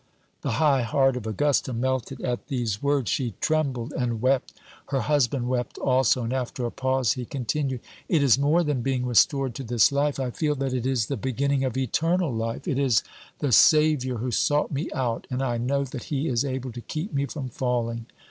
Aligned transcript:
The 0.41 0.53
high 0.53 0.81
heart 0.81 1.15
of 1.15 1.27
Augusta 1.27 1.73
melted 1.73 2.21
at 2.21 2.47
these 2.47 2.81
words. 2.81 3.11
She 3.11 3.35
trembled 3.39 3.93
and 3.93 4.19
wept. 4.19 4.53
Her 4.87 5.01
husband 5.01 5.47
wept 5.47 5.77
also, 5.77 6.23
and 6.23 6.33
after 6.33 6.65
a 6.65 6.71
pause 6.71 7.13
he 7.13 7.23
continued, 7.23 7.81
"It 8.09 8.23
is 8.23 8.35
more 8.39 8.63
than 8.63 8.81
being 8.81 9.05
restored 9.05 9.53
to 9.53 9.63
this 9.63 9.91
life 9.91 10.19
I 10.19 10.31
feel 10.31 10.55
that 10.55 10.73
it 10.73 10.87
is 10.87 11.05
the 11.05 11.17
beginning 11.17 11.63
of 11.63 11.77
eternal 11.77 12.33
life. 12.33 12.67
It 12.67 12.79
is 12.79 13.03
the 13.37 13.51
Savior 13.51 14.15
who 14.15 14.31
sought 14.31 14.71
me 14.71 14.89
out, 14.91 15.27
and 15.29 15.43
I 15.43 15.59
know 15.59 15.83
that 15.83 16.05
he 16.05 16.27
is 16.27 16.43
able 16.43 16.71
to 16.71 16.81
keep 16.81 17.13
me 17.13 17.27
from 17.27 17.49
falling." 17.49 18.07